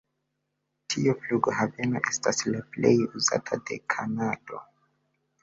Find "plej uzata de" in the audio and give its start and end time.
2.77-3.79